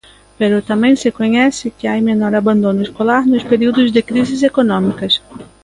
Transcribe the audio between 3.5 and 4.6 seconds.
períodos de crises